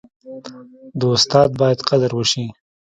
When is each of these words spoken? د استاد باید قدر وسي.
د 0.99 1.01
استاد 1.15 1.49
باید 1.61 1.79
قدر 1.89 2.11
وسي. 2.15 2.45